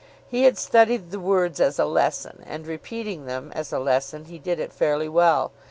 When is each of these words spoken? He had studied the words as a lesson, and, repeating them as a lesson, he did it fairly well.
He 0.27 0.45
had 0.45 0.57
studied 0.57 1.11
the 1.11 1.19
words 1.19 1.59
as 1.61 1.77
a 1.77 1.85
lesson, 1.85 2.41
and, 2.47 2.65
repeating 2.65 3.27
them 3.27 3.51
as 3.53 3.71
a 3.71 3.77
lesson, 3.77 4.25
he 4.25 4.39
did 4.39 4.59
it 4.59 4.73
fairly 4.73 5.07
well. 5.07 5.51